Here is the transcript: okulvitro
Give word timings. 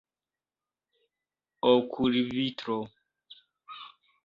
okulvitro 1.71 2.77